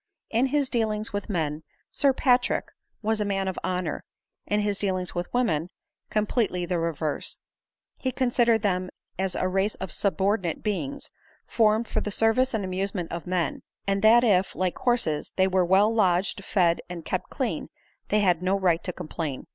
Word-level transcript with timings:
In 0.31 0.47
his 0.47 0.67
dealings 0.67 1.13
with 1.13 1.29
men, 1.29 1.61
Sir 1.91 2.11
Patrick 2.11 2.65
was 3.03 3.21
a 3.21 3.23
man 3.23 3.47
of 3.47 3.59
honor; 3.63 4.03
in 4.47 4.61
his 4.61 4.79
dealings 4.79 5.13
with 5.13 5.31
women, 5.31 5.69
completely 6.09 6.65
the 6.65 6.79
reverse; 6.79 7.37
he 7.99 8.11
considered 8.11 8.63
them 8.63 8.89
as 9.19 9.35
a 9.35 9.47
race 9.47 9.75
of 9.75 9.91
subordinate 9.91 10.63
beings, 10.63 11.11
formed 11.45 11.87
for 11.87 12.01
the 12.01 12.09
service 12.09 12.55
and 12.55 12.65
amusement 12.65 13.11
of 13.11 13.27
men; 13.27 13.61
and 13.85 14.01
that 14.01 14.23
if, 14.23 14.55
like 14.55 14.79
horses, 14.79 15.33
they 15.35 15.47
were 15.47 15.63
well 15.63 15.93
lodged, 15.93 16.43
fed, 16.43 16.81
and 16.89 17.05
kept 17.05 17.29
clean, 17.29 17.67
they 18.09 18.21
had 18.21 18.41
no 18.41 18.57
right 18.57 18.83
to 18.83 18.91
complain. 18.91 19.45